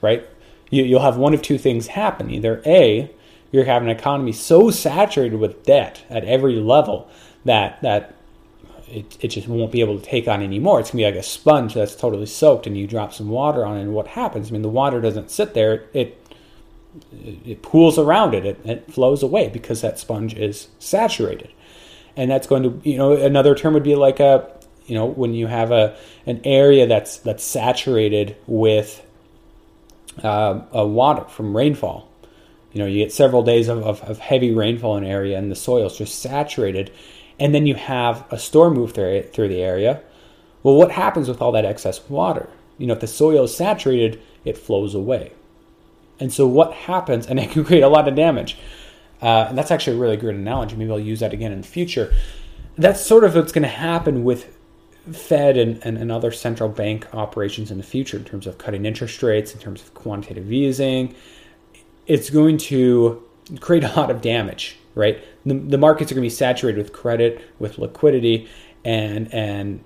right? 0.00 0.26
You, 0.70 0.84
you'll 0.84 1.00
have 1.00 1.16
one 1.16 1.34
of 1.34 1.42
two 1.42 1.58
things 1.58 1.88
happen. 1.88 2.30
Either 2.30 2.62
A, 2.66 3.10
you're 3.52 3.64
having 3.64 3.90
an 3.90 3.96
economy 3.96 4.32
so 4.32 4.70
saturated 4.70 5.38
with 5.38 5.64
debt 5.64 6.04
at 6.08 6.24
every 6.24 6.56
level 6.56 7.08
that 7.44 7.80
that 7.82 8.14
it, 8.88 9.16
it 9.20 9.28
just 9.28 9.48
won't 9.48 9.72
be 9.72 9.80
able 9.80 9.98
to 9.98 10.04
take 10.04 10.28
on 10.28 10.42
anymore. 10.42 10.80
It's 10.80 10.90
gonna 10.90 11.02
be 11.02 11.04
like 11.04 11.14
a 11.14 11.22
sponge 11.22 11.74
that's 11.74 11.94
totally 11.94 12.26
soaked, 12.26 12.66
and 12.66 12.76
you 12.76 12.86
drop 12.86 13.12
some 13.12 13.28
water 13.28 13.64
on 13.64 13.76
it, 13.76 13.82
and 13.82 13.94
what 13.94 14.08
happens? 14.08 14.48
I 14.48 14.52
mean, 14.52 14.62
the 14.62 14.68
water 14.68 15.00
doesn't 15.00 15.30
sit 15.30 15.54
there; 15.54 15.84
it 15.92 16.16
it 17.22 17.62
pools 17.62 17.98
around 17.98 18.34
it, 18.34 18.44
it, 18.44 18.60
it 18.64 18.92
flows 18.92 19.22
away 19.22 19.48
because 19.48 19.80
that 19.80 19.98
sponge 19.98 20.34
is 20.34 20.68
saturated, 20.78 21.50
and 22.16 22.30
that's 22.30 22.46
going 22.46 22.62
to 22.64 22.80
you 22.88 22.96
know 22.96 23.12
another 23.12 23.54
term 23.54 23.74
would 23.74 23.84
be 23.84 23.94
like 23.94 24.20
a 24.20 24.50
you 24.86 24.94
know 24.94 25.06
when 25.06 25.34
you 25.34 25.46
have 25.46 25.70
a 25.70 25.96
an 26.26 26.40
area 26.44 26.86
that's 26.86 27.18
that's 27.18 27.44
saturated 27.44 28.36
with 28.46 29.06
uh, 30.22 30.60
water 30.72 31.24
from 31.24 31.56
rainfall. 31.56 32.08
You 32.72 32.80
know, 32.80 32.86
you 32.86 32.98
get 32.98 33.12
several 33.12 33.42
days 33.42 33.68
of, 33.68 33.82
of, 33.82 34.00
of 34.02 34.18
heavy 34.18 34.52
rainfall 34.52 34.96
in 34.96 35.04
an 35.04 35.10
area, 35.10 35.36
and 35.36 35.50
the 35.50 35.56
soil 35.56 35.86
is 35.86 35.96
just 35.96 36.20
saturated 36.20 36.92
and 37.40 37.54
then 37.54 37.66
you 37.66 37.74
have 37.74 38.24
a 38.30 38.38
storm 38.38 38.74
move 38.74 38.92
through, 38.92 39.22
through 39.22 39.48
the 39.48 39.62
area. 39.62 40.02
Well, 40.62 40.76
what 40.76 40.92
happens 40.92 41.26
with 41.26 41.40
all 41.40 41.52
that 41.52 41.64
excess 41.64 42.06
water? 42.08 42.50
You 42.76 42.86
know, 42.86 42.92
if 42.92 43.00
the 43.00 43.06
soil 43.06 43.44
is 43.44 43.56
saturated, 43.56 44.20
it 44.44 44.58
flows 44.58 44.94
away. 44.94 45.32
And 46.20 46.30
so 46.30 46.46
what 46.46 46.74
happens, 46.74 47.26
and 47.26 47.40
it 47.40 47.50
can 47.50 47.64
create 47.64 47.82
a 47.82 47.88
lot 47.88 48.06
of 48.06 48.14
damage. 48.14 48.58
Uh, 49.22 49.46
and 49.48 49.58
that's 49.58 49.70
actually 49.70 49.96
a 49.96 50.00
really 50.00 50.18
good 50.18 50.34
analogy. 50.34 50.76
Maybe 50.76 50.90
I'll 50.90 51.00
use 51.00 51.20
that 51.20 51.32
again 51.32 51.50
in 51.50 51.62
the 51.62 51.66
future. 51.66 52.12
That's 52.76 53.04
sort 53.04 53.24
of 53.24 53.34
what's 53.34 53.52
going 53.52 53.62
to 53.62 53.68
happen 53.68 54.22
with 54.22 54.54
Fed 55.12 55.56
and, 55.56 55.80
and, 55.84 55.96
and, 55.98 56.12
other 56.12 56.30
central 56.30 56.68
bank 56.68 57.06
operations 57.14 57.70
in 57.70 57.78
the 57.78 57.84
future 57.84 58.16
in 58.16 58.24
terms 58.24 58.46
of 58.46 58.58
cutting 58.58 58.84
interest 58.84 59.22
rates, 59.22 59.54
in 59.54 59.60
terms 59.60 59.80
of 59.82 59.94
quantitative 59.94 60.52
easing. 60.52 61.14
It's 62.06 62.28
going 62.28 62.58
to 62.58 63.22
create 63.60 63.84
a 63.84 63.92
lot 63.98 64.10
of 64.10 64.20
damage 64.20 64.76
right? 64.94 65.22
The, 65.44 65.54
the 65.54 65.78
markets 65.78 66.10
are 66.10 66.14
going 66.14 66.22
to 66.22 66.26
be 66.26 66.30
saturated 66.30 66.78
with 66.78 66.92
credit, 66.92 67.42
with 67.58 67.78
liquidity, 67.78 68.48
and 68.84 69.32
and 69.32 69.84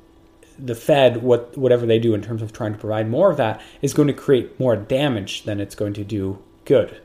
the 0.59 0.75
Fed, 0.75 1.23
what 1.23 1.57
whatever 1.57 1.87
they 1.87 1.99
do 1.99 2.15
in 2.15 2.23
terms 2.23 2.43
of 2.43 2.53
trying 2.53 2.73
to 2.73 2.79
provide 2.79 3.09
more 3.09 3.31
of 3.31 3.37
that, 3.37 3.61
is 3.83 3.95
going 3.95 4.09
to 4.09 4.15
create 4.15 4.59
more 4.59 4.77
damage 4.77 5.45
than 5.45 5.61
it's 5.61 5.75
going 5.75 5.95
to 5.95 6.05
do 6.05 6.39
good. 6.65 7.01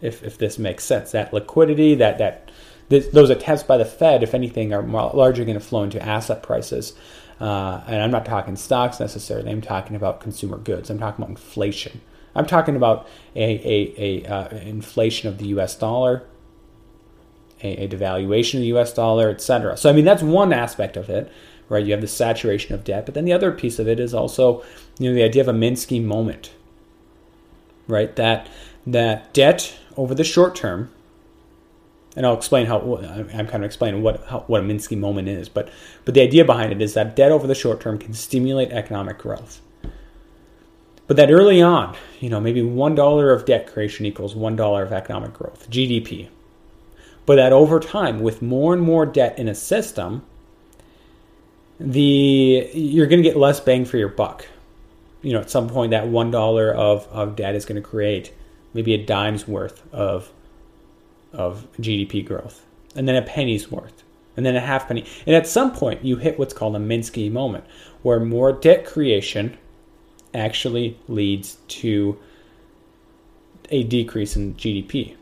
If 0.00 0.22
if 0.22 0.38
this 0.38 0.58
makes 0.58 0.84
sense, 0.84 1.12
that 1.12 1.32
liquidity, 1.32 1.94
that 1.96 2.18
that 2.18 2.50
this, 2.88 3.08
those 3.08 3.30
attempts 3.30 3.62
by 3.62 3.78
the 3.78 3.84
Fed, 3.84 4.22
if 4.22 4.34
anything, 4.34 4.72
are 4.72 4.82
largely 4.82 5.44
going 5.44 5.58
to 5.58 5.64
flow 5.64 5.82
into 5.82 6.02
asset 6.02 6.42
prices. 6.42 6.92
Uh, 7.40 7.82
and 7.86 8.02
I'm 8.02 8.10
not 8.10 8.24
talking 8.24 8.56
stocks 8.56 9.00
necessarily. 9.00 9.50
I'm 9.50 9.60
talking 9.60 9.96
about 9.96 10.20
consumer 10.20 10.56
goods. 10.56 10.90
I'm 10.90 10.98
talking 10.98 11.24
about 11.24 11.30
inflation. 11.30 12.00
I'm 12.34 12.46
talking 12.46 12.76
about 12.76 13.08
a, 13.34 13.42
a, 13.42 14.22
a 14.24 14.32
uh, 14.32 14.48
inflation 14.58 15.28
of 15.28 15.38
the 15.38 15.46
U.S. 15.48 15.76
dollar, 15.76 16.24
a, 17.62 17.84
a 17.84 17.88
devaluation 17.88 18.54
of 18.54 18.60
the 18.60 18.78
US 18.78 18.92
dollar, 18.92 19.30
etc. 19.30 19.76
So, 19.76 19.90
I 19.90 19.92
mean, 19.92 20.04
that's 20.04 20.22
one 20.22 20.52
aspect 20.52 20.96
of 20.96 21.08
it, 21.08 21.30
right? 21.68 21.84
You 21.84 21.92
have 21.92 22.00
the 22.00 22.08
saturation 22.08 22.74
of 22.74 22.84
debt, 22.84 23.06
but 23.06 23.14
then 23.14 23.24
the 23.24 23.32
other 23.32 23.52
piece 23.52 23.78
of 23.78 23.88
it 23.88 24.00
is 24.00 24.14
also, 24.14 24.64
you 24.98 25.08
know, 25.08 25.14
the 25.14 25.22
idea 25.22 25.42
of 25.42 25.48
a 25.48 25.52
Minsky 25.52 26.02
moment, 26.02 26.52
right? 27.88 28.14
That 28.16 28.48
that 28.86 29.32
debt 29.32 29.74
over 29.96 30.14
the 30.14 30.24
short 30.24 30.54
term, 30.54 30.90
and 32.16 32.24
I'll 32.24 32.36
explain 32.36 32.66
how 32.66 32.96
I'm 33.34 33.46
kind 33.46 33.56
of 33.56 33.64
explaining 33.64 34.02
what 34.02 34.24
how, 34.26 34.40
what 34.46 34.60
a 34.60 34.64
Minsky 34.64 34.96
moment 34.98 35.28
is, 35.28 35.48
but 35.48 35.68
but 36.04 36.14
the 36.14 36.22
idea 36.22 36.44
behind 36.44 36.72
it 36.72 36.80
is 36.80 36.94
that 36.94 37.16
debt 37.16 37.32
over 37.32 37.46
the 37.46 37.54
short 37.54 37.80
term 37.80 37.98
can 37.98 38.14
stimulate 38.14 38.70
economic 38.70 39.18
growth. 39.18 39.60
But 41.06 41.16
that 41.18 41.30
early 41.30 41.60
on, 41.60 41.96
you 42.20 42.30
know, 42.30 42.40
maybe 42.40 42.62
one 42.62 42.94
dollar 42.94 43.32
of 43.32 43.44
debt 43.44 43.66
creation 43.66 44.06
equals 44.06 44.34
one 44.34 44.56
dollar 44.56 44.82
of 44.82 44.92
economic 44.92 45.34
growth, 45.34 45.68
GDP, 45.70 46.28
but 47.26 47.36
that 47.36 47.52
over 47.52 47.80
time, 47.80 48.20
with 48.20 48.40
more 48.40 48.72
and 48.72 48.82
more 48.82 49.04
debt 49.04 49.38
in 49.38 49.48
a 49.48 49.54
system, 49.54 50.24
the 51.80 52.70
you're 52.72 53.06
going 53.06 53.22
to 53.22 53.28
get 53.28 53.36
less 53.36 53.60
bang 53.60 53.84
for 53.84 53.98
your 53.98 54.08
buck. 54.08 54.46
You 55.20 55.32
know, 55.32 55.40
at 55.40 55.50
some 55.50 55.68
point, 55.68 55.90
that 55.90 56.06
one 56.06 56.30
dollar 56.30 56.72
of 56.72 57.08
of 57.08 57.34
debt 57.34 57.54
is 57.54 57.64
going 57.64 57.82
to 57.82 57.86
create 57.86 58.32
maybe 58.72 58.94
a 58.94 59.04
dime's 59.04 59.48
worth 59.48 59.82
of 59.92 60.30
of 61.34 61.66
GDP 61.78 62.24
growth, 62.24 62.64
and 62.96 63.06
then 63.08 63.16
a 63.16 63.22
penny's 63.22 63.70
worth, 63.70 64.02
and 64.36 64.46
then 64.46 64.56
a 64.56 64.60
half 64.60 64.88
penny, 64.88 65.04
and 65.26 65.34
at 65.36 65.46
some 65.46 65.72
point, 65.72 66.04
you 66.04 66.16
hit 66.16 66.38
what's 66.38 66.54
called 66.54 66.76
a 66.76 66.78
Minsky 66.78 67.30
moment, 67.30 67.64
where 68.02 68.20
more 68.20 68.52
debt 68.52 68.86
creation 68.86 69.56
actually 70.32 70.98
leads 71.08 71.58
to 71.68 72.18
a 73.70 73.82
decrease 73.84 74.36
in 74.36 74.54
GDP 74.54 75.16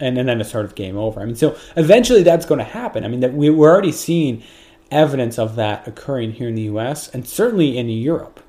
and, 0.00 0.18
and 0.18 0.28
then 0.28 0.40
it's 0.40 0.50
sort 0.50 0.64
of 0.64 0.74
game 0.74 0.96
over. 0.96 1.20
I 1.20 1.24
mean, 1.24 1.36
so 1.36 1.56
eventually 1.76 2.22
that's 2.22 2.46
going 2.46 2.58
to 2.58 2.64
happen. 2.64 3.04
I 3.04 3.08
mean, 3.08 3.20
that 3.20 3.34
we, 3.34 3.50
we're 3.50 3.70
already 3.70 3.92
seeing 3.92 4.42
evidence 4.90 5.38
of 5.38 5.56
that 5.56 5.86
occurring 5.86 6.32
here 6.32 6.48
in 6.48 6.54
the 6.54 6.62
U.S. 6.62 7.08
and 7.08 7.26
certainly 7.26 7.78
in 7.78 7.88
Europe, 7.88 8.40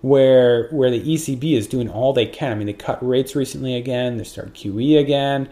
where 0.00 0.68
where 0.70 0.90
the 0.90 1.00
ECB 1.00 1.56
is 1.56 1.66
doing 1.66 1.88
all 1.88 2.12
they 2.12 2.26
can. 2.26 2.52
I 2.52 2.54
mean, 2.54 2.66
they 2.66 2.72
cut 2.72 3.04
rates 3.06 3.34
recently 3.34 3.74
again. 3.74 4.16
They 4.16 4.24
started 4.24 4.54
QE 4.54 4.98
again. 4.98 5.50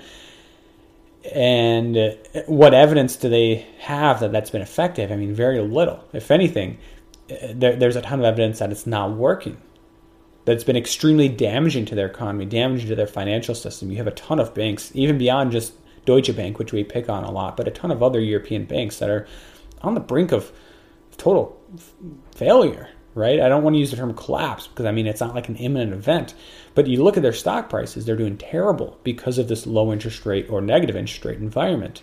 And 1.32 1.96
uh, 1.96 2.10
what 2.46 2.74
evidence 2.74 3.16
do 3.16 3.28
they 3.28 3.66
have 3.78 4.20
that 4.20 4.32
that's 4.32 4.50
been 4.50 4.62
effective? 4.62 5.10
I 5.10 5.16
mean, 5.16 5.34
very 5.34 5.60
little. 5.60 6.04
If 6.12 6.30
anything, 6.30 6.78
uh, 7.30 7.52
there, 7.54 7.76
there's 7.76 7.96
a 7.96 8.02
ton 8.02 8.20
of 8.20 8.24
evidence 8.24 8.58
that 8.58 8.70
it's 8.70 8.86
not 8.86 9.16
working 9.16 9.60
that's 10.46 10.64
been 10.64 10.76
extremely 10.76 11.28
damaging 11.28 11.84
to 11.86 11.94
their 11.94 12.06
economy, 12.06 12.46
damaging 12.46 12.88
to 12.88 12.94
their 12.94 13.06
financial 13.06 13.54
system. 13.54 13.90
You 13.90 13.96
have 13.98 14.06
a 14.06 14.12
ton 14.12 14.38
of 14.38 14.54
banks, 14.54 14.92
even 14.94 15.18
beyond 15.18 15.52
just 15.52 15.74
Deutsche 16.04 16.34
Bank, 16.34 16.58
which 16.58 16.72
we 16.72 16.84
pick 16.84 17.08
on 17.08 17.24
a 17.24 17.30
lot, 17.30 17.56
but 17.56 17.66
a 17.66 17.72
ton 17.72 17.90
of 17.90 18.02
other 18.02 18.20
European 18.20 18.64
banks 18.64 18.98
that 18.98 19.10
are 19.10 19.26
on 19.82 19.94
the 19.94 20.00
brink 20.00 20.32
of 20.32 20.52
total 21.16 21.60
failure, 22.30 22.88
right? 23.16 23.40
I 23.40 23.48
don't 23.48 23.64
want 23.64 23.74
to 23.74 23.80
use 23.80 23.90
the 23.90 23.96
term 23.96 24.14
collapse 24.14 24.68
because 24.68 24.84
I 24.84 24.92
mean 24.92 25.06
it's 25.06 25.20
not 25.20 25.34
like 25.34 25.48
an 25.48 25.56
imminent 25.56 25.94
event, 25.94 26.34
but 26.74 26.86
you 26.86 27.02
look 27.02 27.16
at 27.16 27.22
their 27.22 27.32
stock 27.32 27.68
prices, 27.68 28.04
they're 28.04 28.14
doing 28.14 28.36
terrible 28.36 29.00
because 29.02 29.38
of 29.38 29.48
this 29.48 29.66
low 29.66 29.90
interest 29.92 30.24
rate 30.26 30.48
or 30.50 30.60
negative 30.60 30.94
interest 30.94 31.24
rate 31.24 31.38
environment. 31.38 32.02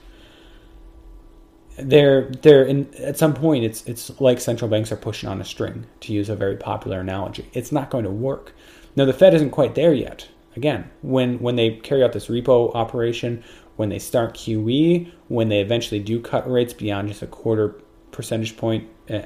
They're 1.77 2.29
they're 2.41 2.65
in 2.65 2.93
at 2.95 3.17
some 3.17 3.33
point 3.33 3.63
it's 3.63 3.85
it's 3.85 4.19
like 4.19 4.41
central 4.41 4.69
banks 4.69 4.91
are 4.91 4.97
pushing 4.97 5.29
on 5.29 5.39
a 5.39 5.45
string 5.45 5.85
to 6.01 6.13
use 6.13 6.29
a 6.29 6.35
very 6.35 6.57
popular 6.57 6.99
analogy. 6.99 7.47
It's 7.53 7.71
not 7.71 7.91
going 7.91 8.03
to 8.03 8.11
work. 8.11 8.53
Now 8.95 9.05
the 9.05 9.13
fed 9.13 9.35
isn't 9.35 9.51
quite 9.51 9.75
there 9.75 9.93
yet. 9.93 10.27
Again 10.55 10.89
when 11.01 11.39
when 11.39 11.55
they 11.55 11.75
carry 11.77 12.03
out 12.03 12.13
this 12.13 12.27
repo 12.27 12.73
operation 12.73 13.43
when 13.75 13.89
they 13.89 13.99
start 13.99 14.33
qe 14.33 15.11
when 15.27 15.49
they 15.49 15.61
eventually 15.61 15.99
do 15.99 16.19
cut 16.19 16.49
rates 16.49 16.73
beyond 16.73 17.07
just 17.07 17.21
a 17.21 17.27
quarter 17.27 17.75
percentage 18.13 18.55
point 18.55 18.87
uh, 19.09 19.21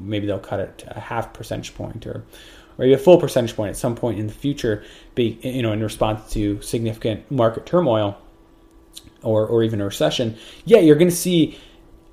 maybe 0.00 0.26
they'll 0.26 0.38
cut 0.38 0.58
it 0.58 0.78
to 0.78 0.96
a 0.96 1.00
half 1.00 1.32
percentage 1.32 1.74
point 1.74 2.06
or 2.06 2.24
or 2.78 2.86
a 2.86 2.96
full 2.96 3.18
percentage 3.18 3.54
point 3.54 3.70
at 3.70 3.76
some 3.76 3.94
point 3.94 4.18
in 4.18 4.26
the 4.26 4.32
future 4.32 4.82
be 5.14 5.38
you 5.42 5.62
know 5.62 5.72
in 5.72 5.82
response 5.82 6.32
to 6.32 6.60
significant 6.62 7.30
market 7.30 7.64
turmoil 7.66 8.18
or 9.22 9.46
or 9.46 9.62
even 9.62 9.80
a 9.80 9.84
recession 9.84 10.36
yeah 10.64 10.78
you're 10.78 10.96
going 10.96 11.10
to 11.10 11.16
see 11.16 11.56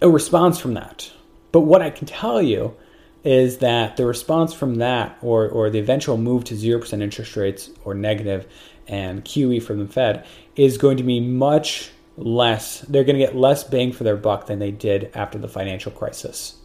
a 0.02 0.10
response 0.10 0.60
from 0.60 0.74
that. 0.76 1.12
But 1.52 1.62
what 1.62 1.82
I 1.82 1.90
can 1.90 2.08
tell 2.08 2.42
you 2.42 2.76
is 3.24 3.58
that 3.58 3.98
the 3.98 4.06
response 4.06 4.54
from 4.54 4.76
that, 4.76 5.18
or, 5.22 5.50
or 5.50 5.70
the 5.70 5.80
eventual 5.80 6.18
move 6.18 6.44
to 6.46 6.54
0% 6.54 7.02
interest 7.02 7.36
rates 7.36 7.70
or 7.84 7.94
negative 7.94 8.48
and 8.88 9.26
QE 9.26 9.62
from 9.62 9.80
the 9.80 9.92
Fed, 9.92 10.26
is 10.56 10.78
going 10.78 10.98
to 10.98 11.04
be 11.04 11.20
much 11.20 11.92
less. 12.18 12.82
They're 12.82 13.04
going 13.04 13.18
to 13.18 13.26
get 13.26 13.36
less 13.36 13.64
bang 13.64 13.94
for 13.94 14.04
their 14.04 14.18
buck 14.18 14.48
than 14.48 14.60
they 14.60 14.72
did 14.72 15.12
after 15.14 15.38
the 15.38 15.48
financial 15.48 15.92
crisis. 15.92 16.58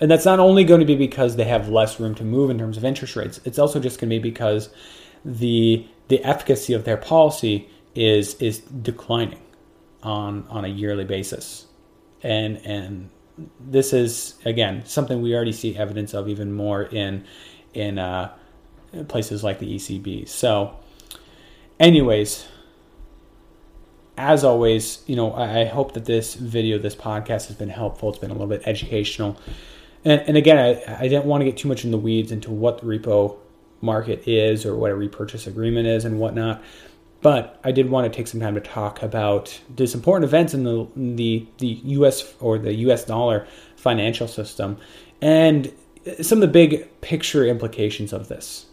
And 0.00 0.10
that's 0.10 0.24
not 0.24 0.38
only 0.38 0.62
going 0.64 0.80
to 0.80 0.86
be 0.86 0.94
because 0.94 1.36
they 1.36 1.44
have 1.44 1.68
less 1.68 1.98
room 1.98 2.14
to 2.16 2.24
move 2.24 2.50
in 2.50 2.58
terms 2.58 2.76
of 2.76 2.84
interest 2.84 3.16
rates, 3.16 3.40
it's 3.44 3.58
also 3.58 3.80
just 3.80 3.98
going 3.98 4.10
to 4.10 4.16
be 4.16 4.30
because 4.30 4.68
the 5.24 5.86
the 6.08 6.22
efficacy 6.24 6.72
of 6.72 6.84
their 6.84 6.96
policy 6.96 7.68
is 7.94 8.34
is 8.34 8.60
declining 8.60 9.42
on 10.02 10.46
on 10.48 10.64
a 10.64 10.68
yearly 10.68 11.04
basis 11.04 11.66
and 12.22 12.58
and 12.64 13.10
this 13.60 13.92
is 13.92 14.34
again 14.44 14.84
something 14.84 15.22
we 15.22 15.34
already 15.34 15.52
see 15.52 15.76
evidence 15.76 16.14
of 16.14 16.28
even 16.28 16.52
more 16.52 16.82
in 16.82 17.24
in 17.74 17.98
uh, 17.98 18.32
places 19.08 19.44
like 19.44 19.58
the 19.58 19.76
ECB. 19.76 20.28
So, 20.28 20.76
anyways, 21.78 22.46
as 24.18 24.44
always, 24.44 25.02
you 25.06 25.16
know, 25.16 25.32
I, 25.32 25.64
hope 25.64 25.94
that 25.94 26.04
this 26.04 26.34
video, 26.34 26.76
this 26.76 26.96
podcast, 26.96 27.46
has 27.46 27.56
been 27.56 27.68
helpful. 27.68 28.10
It's 28.10 28.18
been 28.18 28.30
a 28.30 28.34
little 28.34 28.48
bit 28.48 28.62
educational, 28.66 29.38
and, 30.04 30.20
and 30.22 30.36
again, 30.36 30.58
I, 30.58 30.98
I 30.98 31.08
didn't 31.08 31.24
want 31.24 31.40
to 31.40 31.44
get 31.44 31.56
too 31.56 31.68
much 31.68 31.84
in 31.84 31.90
the 31.90 31.98
weeds 31.98 32.32
into 32.32 32.50
what 32.50 32.80
the 32.80 32.86
repo 32.86 33.36
market 33.80 34.26
is 34.26 34.66
or 34.66 34.76
what 34.76 34.90
a 34.90 34.94
repurchase 34.94 35.46
agreement 35.46 35.86
is 35.86 36.04
and 36.04 36.18
whatnot. 36.18 36.62
But 37.20 37.60
I 37.64 37.72
did 37.72 37.90
want 37.90 38.12
to 38.12 38.16
take 38.16 38.26
some 38.26 38.40
time 38.40 38.54
to 38.54 38.60
talk 38.60 39.02
about 39.02 39.60
this 39.74 39.94
important 39.94 40.24
events 40.24 40.52
in 40.52 40.64
the 40.64 40.86
in 40.94 41.16
the 41.16 41.46
the 41.58 41.80
U.S. 41.84 42.34
or 42.40 42.58
the 42.58 42.74
U.S. 42.74 43.04
dollar 43.04 43.46
financial 43.76 44.28
system 44.28 44.78
and 45.20 45.72
some 46.22 46.38
of 46.38 46.42
the 46.42 46.48
big 46.48 47.00
picture 47.00 47.44
implications 47.44 48.12
of 48.12 48.28
this 48.28 48.66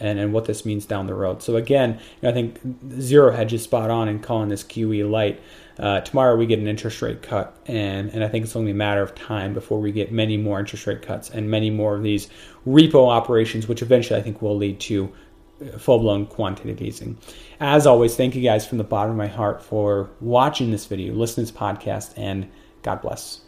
and, 0.00 0.18
and 0.18 0.32
what 0.32 0.44
this 0.44 0.64
means 0.64 0.86
down 0.86 1.06
the 1.06 1.14
road. 1.14 1.42
So 1.42 1.56
again, 1.56 2.00
I 2.22 2.32
think 2.32 2.60
zero 3.00 3.32
hedge 3.32 3.52
is 3.52 3.62
spot 3.62 3.90
on 3.90 4.08
in 4.08 4.20
calling 4.20 4.48
this 4.48 4.64
QE 4.64 5.08
light. 5.10 5.40
Uh, 5.78 6.00
tomorrow 6.00 6.36
we 6.36 6.46
get 6.46 6.58
an 6.58 6.66
interest 6.66 7.02
rate 7.02 7.22
cut, 7.22 7.56
and, 7.66 8.10
and 8.10 8.24
I 8.24 8.28
think 8.28 8.44
it's 8.44 8.56
only 8.56 8.70
a 8.70 8.74
matter 8.74 9.02
of 9.02 9.14
time 9.14 9.52
before 9.52 9.78
we 9.78 9.92
get 9.92 10.10
many 10.10 10.36
more 10.36 10.58
interest 10.58 10.86
rate 10.86 11.02
cuts 11.02 11.30
and 11.30 11.50
many 11.50 11.70
more 11.70 11.96
of 11.96 12.02
these 12.02 12.28
repo 12.66 13.08
operations, 13.08 13.68
which 13.68 13.82
eventually 13.82 14.18
I 14.18 14.22
think 14.22 14.40
will 14.40 14.56
lead 14.56 14.80
to 14.80 15.12
full 15.78 15.98
blown 15.98 16.26
quantitative 16.26 16.80
easing. 16.82 17.18
As 17.60 17.86
always, 17.86 18.16
thank 18.16 18.34
you 18.34 18.42
guys 18.42 18.66
from 18.66 18.78
the 18.78 18.84
bottom 18.84 19.12
of 19.12 19.16
my 19.16 19.26
heart 19.26 19.62
for 19.62 20.10
watching 20.20 20.70
this 20.70 20.86
video, 20.86 21.14
listening 21.14 21.46
to 21.46 21.52
this 21.52 21.60
podcast, 21.60 22.12
and 22.16 22.50
God 22.82 23.00
bless. 23.02 23.45